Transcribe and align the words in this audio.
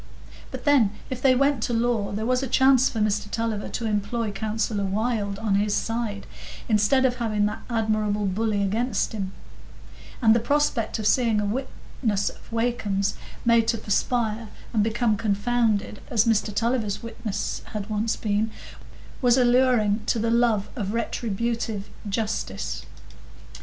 But 0.49 0.65
then, 0.65 0.93
if 1.11 1.21
they 1.21 1.35
went 1.35 1.61
to 1.61 1.73
law, 1.73 2.11
there 2.11 2.25
was 2.25 2.41
a 2.41 2.47
chance 2.47 2.89
for 2.89 2.97
Mr 2.99 3.29
Tulliver 3.29 3.69
to 3.69 3.85
employ 3.85 4.31
Counsellor 4.31 4.83
Wylde 4.83 5.37
on 5.37 5.53
his 5.53 5.75
side, 5.75 6.25
instead 6.67 7.05
of 7.05 7.17
having 7.17 7.45
that 7.45 7.61
admirable 7.69 8.25
bully 8.25 8.63
against 8.63 9.11
him; 9.13 9.31
and 10.19 10.33
the 10.33 10.39
prospect 10.39 10.97
of 10.97 11.05
seeing 11.05 11.39
a 11.39 11.45
witness 11.45 12.29
of 12.29 12.51
Wakem's 12.51 13.13
made 13.45 13.67
to 13.67 13.77
perspire 13.77 14.47
and 14.73 14.81
become 14.83 15.17
confounded, 15.17 16.01
as 16.09 16.25
Mr 16.25 16.51
Tulliver's 16.51 17.03
witness 17.03 17.61
had 17.65 17.87
once 17.87 18.15
been, 18.15 18.49
was 19.21 19.37
alluring 19.37 20.01
to 20.07 20.17
the 20.17 20.31
love 20.31 20.67
of 20.75 20.95
retributive 20.95 21.89
justice. 22.09 22.87